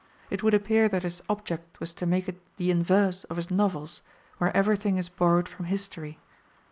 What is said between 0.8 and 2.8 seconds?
that his object was to make it the